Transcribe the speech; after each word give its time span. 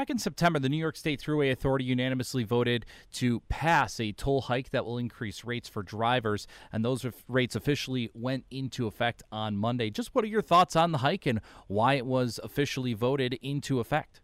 Back 0.00 0.08
in 0.08 0.18
September, 0.18 0.58
the 0.58 0.70
New 0.70 0.78
York 0.78 0.96
State 0.96 1.20
Thruway 1.20 1.52
Authority 1.52 1.84
unanimously 1.84 2.42
voted 2.42 2.86
to 3.12 3.40
pass 3.50 4.00
a 4.00 4.12
toll 4.12 4.40
hike 4.40 4.70
that 4.70 4.86
will 4.86 4.96
increase 4.96 5.44
rates 5.44 5.68
for 5.68 5.82
drivers, 5.82 6.46
and 6.72 6.82
those 6.82 7.04
rates 7.28 7.54
officially 7.54 8.08
went 8.14 8.46
into 8.50 8.86
effect 8.86 9.22
on 9.30 9.58
Monday. 9.58 9.90
Just 9.90 10.14
what 10.14 10.24
are 10.24 10.28
your 10.28 10.40
thoughts 10.40 10.74
on 10.74 10.92
the 10.92 10.98
hike 10.98 11.26
and 11.26 11.42
why 11.66 11.96
it 11.96 12.06
was 12.06 12.40
officially 12.42 12.94
voted 12.94 13.38
into 13.42 13.78
effect? 13.78 14.22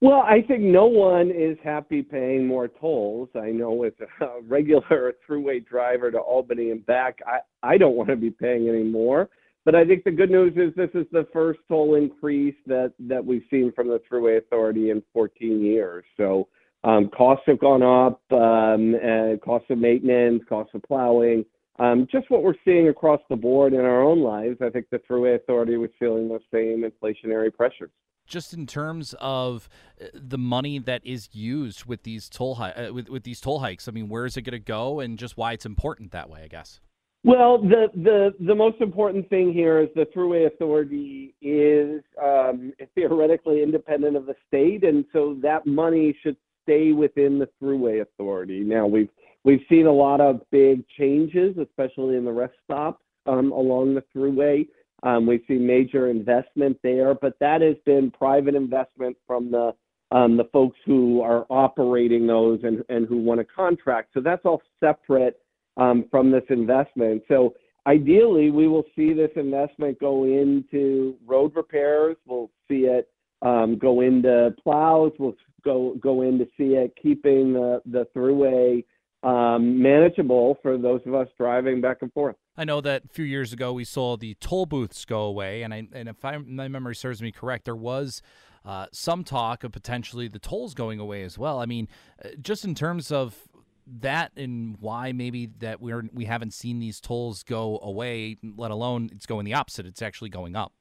Well, 0.00 0.22
I 0.22 0.40
think 0.40 0.62
no 0.62 0.86
one 0.86 1.30
is 1.30 1.58
happy 1.62 2.00
paying 2.00 2.46
more 2.46 2.68
tolls. 2.68 3.28
I 3.34 3.50
know 3.50 3.84
as 3.84 3.92
a 4.22 4.40
regular 4.48 5.12
Thruway 5.28 5.62
driver 5.62 6.10
to 6.10 6.18
Albany 6.18 6.70
and 6.70 6.86
back, 6.86 7.18
I, 7.26 7.40
I 7.62 7.76
don't 7.76 7.96
want 7.96 8.08
to 8.08 8.16
be 8.16 8.30
paying 8.30 8.66
any 8.66 8.84
more. 8.84 9.28
But 9.66 9.74
I 9.74 9.84
think 9.84 10.04
the 10.04 10.12
good 10.12 10.30
news 10.30 10.52
is 10.56 10.72
this 10.76 10.90
is 10.94 11.06
the 11.10 11.26
first 11.32 11.58
toll 11.68 11.96
increase 11.96 12.54
that 12.66 12.92
that 13.00 13.22
we've 13.22 13.42
seen 13.50 13.72
from 13.74 13.88
the 13.88 14.00
Thruway 14.08 14.38
Authority 14.38 14.90
in 14.90 15.02
14 15.12 15.60
years. 15.60 16.04
So 16.16 16.46
um, 16.84 17.08
costs 17.08 17.42
have 17.48 17.58
gone 17.58 17.82
up, 17.82 18.22
um, 18.30 18.94
and 18.94 19.42
costs 19.42 19.68
of 19.70 19.78
maintenance, 19.78 20.44
costs 20.48 20.72
of 20.72 20.82
plowing, 20.84 21.44
um, 21.80 22.06
just 22.10 22.30
what 22.30 22.44
we're 22.44 22.54
seeing 22.64 22.88
across 22.88 23.20
the 23.28 23.34
board 23.34 23.72
in 23.72 23.80
our 23.80 24.02
own 24.04 24.22
lives. 24.22 24.58
I 24.62 24.70
think 24.70 24.86
the 24.90 25.00
Thruway 25.00 25.34
Authority 25.34 25.76
was 25.76 25.90
feeling 25.98 26.28
those 26.28 26.42
same 26.54 26.84
inflationary 26.84 27.52
pressures. 27.52 27.90
Just 28.24 28.54
in 28.54 28.66
terms 28.66 29.16
of 29.20 29.68
uh, 30.00 30.06
the 30.14 30.38
money 30.38 30.78
that 30.78 31.04
is 31.04 31.28
used 31.32 31.86
with 31.86 32.04
these 32.04 32.28
toll 32.28 32.54
hi- 32.54 32.70
uh, 32.70 32.92
with, 32.92 33.08
with 33.08 33.24
these 33.24 33.40
toll 33.40 33.58
hikes, 33.58 33.88
I 33.88 33.90
mean, 33.90 34.08
where 34.08 34.26
is 34.26 34.36
it 34.36 34.42
going 34.42 34.52
to 34.52 34.60
go, 34.60 35.00
and 35.00 35.18
just 35.18 35.36
why 35.36 35.52
it's 35.52 35.66
important 35.66 36.12
that 36.12 36.30
way, 36.30 36.44
I 36.44 36.48
guess. 36.48 36.80
Well, 37.26 37.58
the, 37.58 37.88
the, 37.96 38.34
the 38.38 38.54
most 38.54 38.80
important 38.80 39.28
thing 39.28 39.52
here 39.52 39.80
is 39.80 39.88
the 39.96 40.06
Thruway 40.14 40.46
Authority 40.46 41.34
is 41.42 42.00
um, 42.22 42.72
theoretically 42.94 43.64
independent 43.64 44.16
of 44.16 44.26
the 44.26 44.36
state, 44.46 44.84
and 44.84 45.04
so 45.12 45.36
that 45.42 45.66
money 45.66 46.16
should 46.22 46.36
stay 46.62 46.92
within 46.92 47.40
the 47.40 47.48
Thruway 47.60 48.02
Authority. 48.02 48.60
Now, 48.60 48.86
we've 48.86 49.08
we've 49.42 49.64
seen 49.68 49.86
a 49.86 49.92
lot 49.92 50.20
of 50.20 50.40
big 50.52 50.84
changes, 50.96 51.56
especially 51.58 52.14
in 52.14 52.24
the 52.24 52.30
rest 52.30 52.54
stops 52.62 53.02
um, 53.26 53.50
along 53.50 53.96
the 53.96 54.04
Thruway. 54.14 54.68
Um, 55.02 55.26
we've 55.26 55.42
seen 55.48 55.66
major 55.66 56.10
investment 56.10 56.78
there, 56.84 57.12
but 57.12 57.36
that 57.40 57.60
has 57.60 57.74
been 57.84 58.12
private 58.12 58.54
investment 58.54 59.16
from 59.26 59.50
the 59.50 59.74
um, 60.12 60.36
the 60.36 60.48
folks 60.52 60.78
who 60.86 61.22
are 61.22 61.44
operating 61.50 62.28
those 62.28 62.60
and, 62.62 62.84
and 62.88 63.08
who 63.08 63.16
want 63.16 63.40
a 63.40 63.44
contract. 63.44 64.10
So 64.14 64.20
that's 64.20 64.44
all 64.44 64.62
separate 64.78 65.40
um, 65.76 66.04
from 66.10 66.30
this 66.30 66.44
investment. 66.48 67.22
So 67.28 67.54
ideally, 67.86 68.50
we 68.50 68.68
will 68.68 68.84
see 68.94 69.12
this 69.12 69.30
investment 69.36 69.98
go 70.00 70.24
into 70.24 71.16
road 71.26 71.52
repairs. 71.54 72.16
We'll 72.26 72.50
see 72.68 72.86
it 72.86 73.08
um, 73.42 73.78
go 73.78 74.00
into 74.00 74.54
plows. 74.62 75.12
We'll 75.18 75.34
go 75.64 75.96
go 76.00 76.22
in 76.22 76.38
to 76.38 76.46
see 76.56 76.74
it 76.74 76.94
keeping 77.00 77.52
the 77.52 77.82
the 77.86 78.06
Thruway 78.14 78.84
um, 79.22 79.82
manageable 79.82 80.58
for 80.62 80.78
those 80.78 81.00
of 81.06 81.14
us 81.14 81.28
driving 81.36 81.80
back 81.80 81.98
and 82.02 82.12
forth. 82.12 82.36
I 82.56 82.64
know 82.64 82.80
that 82.80 83.04
a 83.04 83.08
few 83.08 83.24
years 83.24 83.52
ago 83.52 83.72
we 83.72 83.84
saw 83.84 84.16
the 84.16 84.34
toll 84.34 84.66
booths 84.66 85.04
go 85.04 85.22
away, 85.22 85.62
and 85.62 85.74
I, 85.74 85.88
and 85.92 86.08
if 86.08 86.22
my 86.22 86.68
memory 86.68 86.94
serves 86.94 87.20
me 87.20 87.32
correct, 87.32 87.64
there 87.64 87.76
was 87.76 88.22
uh, 88.64 88.86
some 88.92 89.24
talk 89.24 89.64
of 89.64 89.72
potentially 89.72 90.28
the 90.28 90.38
tolls 90.38 90.74
going 90.74 90.98
away 90.98 91.22
as 91.22 91.38
well. 91.38 91.60
I 91.60 91.66
mean, 91.66 91.88
uh, 92.24 92.30
just 92.40 92.64
in 92.64 92.74
terms 92.74 93.12
of 93.12 93.48
that 93.86 94.32
and 94.36 94.76
why 94.80 95.12
maybe 95.12 95.46
that 95.58 95.80
we're 95.80 96.04
we 96.12 96.24
haven't 96.24 96.52
seen 96.52 96.80
these 96.80 97.00
tolls 97.00 97.42
go 97.42 97.78
away, 97.82 98.38
let 98.56 98.70
alone 98.70 99.10
it's 99.12 99.26
going 99.26 99.44
the 99.44 99.54
opposite. 99.54 99.86
It's 99.86 100.02
actually 100.02 100.30
going 100.30 100.56
up. 100.56 100.72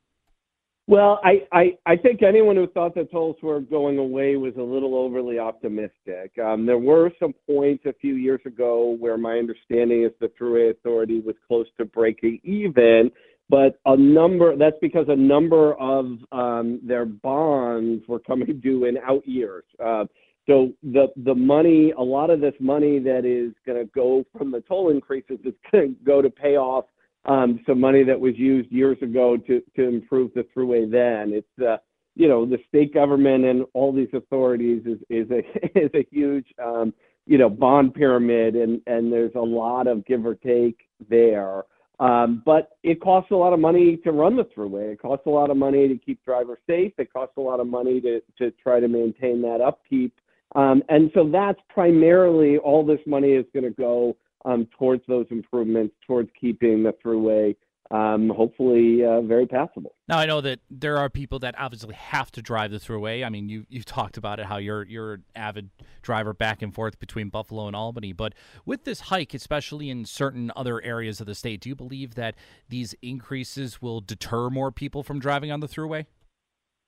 Well, 0.87 1.19
I, 1.23 1.47
I, 1.51 1.77
I 1.87 1.95
think 1.95 2.21
anyone 2.21 2.55
who 2.55 2.67
thought 2.67 2.93
the 2.93 3.05
tolls 3.05 3.37
were 3.41 3.59
going 3.59 3.97
away 3.97 4.35
was 4.35 4.53
a 4.55 4.61
little 4.61 4.95
overly 4.95 5.39
optimistic. 5.39 6.37
Um, 6.43 6.67
there 6.67 6.77
were 6.77 7.11
some 7.19 7.33
points 7.47 7.85
a 7.87 7.93
few 7.93 8.15
years 8.15 8.41
ago 8.45 8.95
where 8.99 9.17
my 9.17 9.39
understanding 9.39 10.03
is 10.03 10.11
the 10.19 10.31
Thruway 10.39 10.69
Authority 10.69 11.21
was 11.21 11.35
close 11.47 11.65
to 11.79 11.85
breaking 11.85 12.39
even, 12.43 13.09
but 13.49 13.79
a 13.87 13.97
number 13.97 14.55
that's 14.55 14.77
because 14.79 15.07
a 15.09 15.15
number 15.15 15.73
of 15.75 16.05
um, 16.31 16.79
their 16.83 17.05
bonds 17.05 18.03
were 18.07 18.19
coming 18.19 18.59
due 18.61 18.85
in 18.85 18.99
out 18.99 19.27
years. 19.27 19.63
Uh, 19.83 20.05
so 20.47 20.71
the 20.83 21.07
the 21.17 21.33
money, 21.33 21.91
a 21.97 22.01
lot 22.01 22.29
of 22.29 22.39
this 22.39 22.53
money 22.59 22.99
that 22.99 23.25
is 23.25 23.53
going 23.65 23.83
to 23.83 23.91
go 23.93 24.23
from 24.37 24.51
the 24.51 24.61
toll 24.61 24.89
increases 24.89 25.39
is 25.43 25.53
going 25.71 25.95
to 25.95 26.03
go 26.05 26.21
to 26.21 26.29
pay 26.29 26.57
off 26.57 26.85
um, 27.25 27.59
some 27.65 27.79
money 27.79 28.03
that 28.03 28.19
was 28.19 28.37
used 28.37 28.71
years 28.71 28.97
ago 29.01 29.37
to 29.37 29.61
to 29.75 29.87
improve 29.87 30.31
the 30.35 30.45
Thruway. 30.55 30.89
Then 30.89 31.33
it's 31.33 31.81
you 32.15 32.27
know 32.27 32.45
the 32.45 32.59
state 32.67 32.93
government 32.93 33.45
and 33.45 33.65
all 33.73 33.91
these 33.91 34.13
authorities 34.13 34.83
is 34.85 34.99
is 35.09 35.29
a 35.31 35.39
is 35.77 35.91
a 35.93 36.05
huge 36.11 36.47
um, 36.63 36.93
you 37.25 37.37
know 37.37 37.49
bond 37.49 37.93
pyramid, 37.93 38.55
and 38.55 38.81
and 38.87 39.11
there's 39.11 39.35
a 39.35 39.39
lot 39.39 39.87
of 39.87 40.05
give 40.05 40.25
or 40.25 40.35
take 40.35 40.87
there. 41.09 41.63
Um, 41.97 42.43
but 42.45 42.71
it 42.83 43.01
costs 43.01 43.31
a 43.31 43.35
lot 43.35 43.53
of 43.53 43.59
money 43.59 43.95
to 44.03 44.11
run 44.11 44.35
the 44.35 44.43
Thruway. 44.43 44.91
It 44.93 45.01
costs 45.01 45.25
a 45.27 45.29
lot 45.29 45.49
of 45.49 45.55
money 45.55 45.87
to 45.87 45.97
keep 45.97 46.23
drivers 46.25 46.59
safe. 46.67 46.91
It 46.97 47.11
costs 47.11 47.37
a 47.37 47.41
lot 47.41 47.59
of 47.59 47.67
money 47.67 47.99
to 48.01 48.21
to 48.37 48.51
try 48.61 48.79
to 48.79 48.87
maintain 48.87 49.41
that 49.41 49.61
upkeep. 49.61 50.13
Um, 50.55 50.83
and 50.89 51.11
so 51.13 51.29
that's 51.29 51.59
primarily 51.69 52.57
all 52.57 52.85
this 52.85 52.99
money 53.05 53.31
is 53.31 53.45
going 53.53 53.65
to 53.65 53.71
go 53.71 54.15
um, 54.45 54.67
towards 54.77 55.03
those 55.07 55.25
improvements, 55.31 55.93
towards 56.07 56.29
keeping 56.39 56.83
the 56.83 56.93
Thruway 57.03 57.55
um, 57.91 58.29
hopefully 58.35 59.03
uh, 59.05 59.21
very 59.21 59.45
passable. 59.45 59.93
Now 60.07 60.17
I 60.17 60.25
know 60.25 60.41
that 60.41 60.59
there 60.71 60.97
are 60.97 61.09
people 61.09 61.39
that 61.39 61.55
obviously 61.57 61.93
have 61.93 62.31
to 62.31 62.41
drive 62.41 62.71
the 62.71 62.77
Thruway. 62.77 63.23
I 63.23 63.29
mean, 63.29 63.47
you 63.47 63.65
you 63.69 63.83
talked 63.83 64.17
about 64.17 64.39
it 64.39 64.47
how 64.47 64.57
you're 64.57 64.83
you're 64.83 65.13
an 65.13 65.23
avid 65.35 65.69
driver 66.01 66.33
back 66.33 66.61
and 66.61 66.73
forth 66.73 66.99
between 66.99 67.29
Buffalo 67.29 67.67
and 67.67 67.75
Albany, 67.75 68.11
but 68.11 68.33
with 68.65 68.83
this 68.85 69.01
hike, 69.01 69.33
especially 69.33 69.89
in 69.89 70.05
certain 70.05 70.51
other 70.55 70.81
areas 70.81 71.19
of 71.19 71.27
the 71.27 71.35
state, 71.35 71.61
do 71.61 71.69
you 71.69 71.75
believe 71.75 72.15
that 72.15 72.35
these 72.69 72.95
increases 73.01 73.81
will 73.81 74.01
deter 74.01 74.49
more 74.49 74.71
people 74.71 75.03
from 75.03 75.19
driving 75.19 75.51
on 75.51 75.59
the 75.59 75.67
Thruway? 75.67 76.05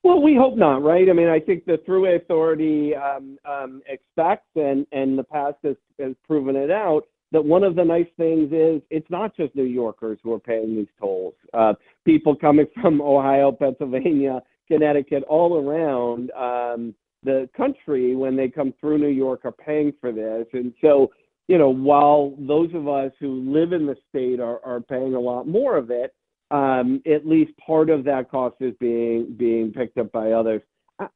Well, 0.04 0.22
we 0.22 0.36
hope 0.36 0.56
not, 0.56 0.82
right? 0.82 1.08
I 1.08 1.12
mean, 1.12 1.28
I 1.28 1.40
think 1.40 1.64
the 1.64 1.78
Thruway 1.86 2.16
Authority 2.16 2.94
um, 2.94 3.38
um, 3.44 3.82
expects, 3.86 4.48
and 4.54 4.86
and 4.92 5.18
the 5.18 5.24
past 5.24 5.56
has, 5.64 5.76
has 5.98 6.14
proven 6.26 6.56
it 6.56 6.70
out, 6.70 7.02
that 7.32 7.44
one 7.44 7.64
of 7.64 7.74
the 7.74 7.84
nice 7.84 8.06
things 8.16 8.52
is 8.52 8.80
it's 8.90 9.10
not 9.10 9.36
just 9.36 9.54
New 9.54 9.64
Yorkers 9.64 10.18
who 10.22 10.32
are 10.32 10.38
paying 10.38 10.76
these 10.76 10.88
tolls. 10.98 11.34
Uh, 11.52 11.74
people 12.04 12.34
coming 12.34 12.66
from 12.80 13.02
Ohio, 13.02 13.50
Pennsylvania, 13.50 14.40
Connecticut, 14.68 15.24
all 15.24 15.58
around 15.58 16.30
um, 16.30 16.94
the 17.24 17.48
country 17.56 18.14
when 18.14 18.36
they 18.36 18.48
come 18.48 18.72
through 18.80 18.98
New 18.98 19.08
York 19.08 19.40
are 19.44 19.52
paying 19.52 19.92
for 20.00 20.12
this, 20.12 20.46
and 20.52 20.72
so 20.80 21.10
you 21.48 21.56
know, 21.56 21.70
while 21.70 22.34
those 22.38 22.68
of 22.74 22.86
us 22.88 23.10
who 23.18 23.50
live 23.50 23.72
in 23.72 23.86
the 23.86 23.96
state 24.10 24.38
are, 24.38 24.60
are 24.64 24.80
paying 24.80 25.14
a 25.14 25.20
lot 25.20 25.48
more 25.48 25.76
of 25.76 25.90
it, 25.90 26.14
um, 26.50 27.02
at 27.06 27.26
least 27.26 27.52
part 27.58 27.90
of 27.90 28.04
that 28.04 28.30
cost 28.30 28.56
is 28.60 28.74
being 28.80 29.34
being 29.36 29.72
picked 29.72 29.98
up 29.98 30.10
by 30.12 30.32
others. 30.32 30.62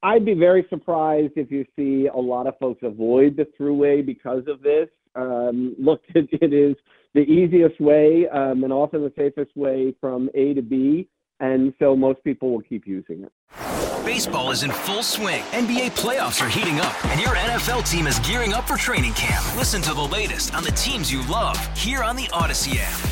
I'd 0.02 0.24
be 0.24 0.34
very 0.34 0.66
surprised 0.70 1.32
if 1.36 1.50
you 1.50 1.64
see 1.74 2.06
a 2.06 2.16
lot 2.16 2.46
of 2.46 2.56
folks 2.58 2.80
avoid 2.82 3.36
the 3.36 3.46
Thruway 3.58 4.04
because 4.04 4.44
of 4.46 4.62
this. 4.62 4.88
Um, 5.14 5.74
look, 5.78 6.02
it, 6.14 6.28
it 6.32 6.52
is 6.52 6.76
the 7.14 7.20
easiest 7.20 7.80
way 7.80 8.28
um, 8.28 8.64
and 8.64 8.72
often 8.72 9.02
the 9.02 9.12
safest 9.16 9.56
way 9.56 9.94
from 10.00 10.30
A 10.34 10.54
to 10.54 10.62
B, 10.62 11.08
and 11.40 11.74
so 11.78 11.96
most 11.96 12.22
people 12.24 12.52
will 12.52 12.62
keep 12.62 12.86
using 12.86 13.24
it. 13.24 13.32
Baseball 14.04 14.50
is 14.50 14.62
in 14.62 14.70
full 14.72 15.02
swing. 15.02 15.42
NBA 15.52 15.92
playoffs 15.92 16.44
are 16.44 16.48
heating 16.48 16.80
up, 16.80 17.04
and 17.06 17.20
your 17.20 17.30
NFL 17.30 17.88
team 17.88 18.06
is 18.06 18.18
gearing 18.20 18.52
up 18.52 18.66
for 18.66 18.76
training 18.76 19.12
camp. 19.14 19.44
Listen 19.56 19.80
to 19.82 19.94
the 19.94 20.00
latest 20.00 20.54
on 20.54 20.64
the 20.64 20.72
teams 20.72 21.12
you 21.12 21.26
love 21.28 21.56
here 21.76 22.02
on 22.02 22.16
the 22.16 22.24
Audacy 22.24 22.76
app. 22.78 23.11